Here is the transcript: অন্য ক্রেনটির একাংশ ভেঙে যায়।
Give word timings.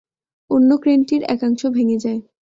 অন্য 0.51 0.69
ক্রেনটির 0.77 1.21
একাংশ 1.27 1.61
ভেঙে 1.75 1.97
যায়। 1.97 2.19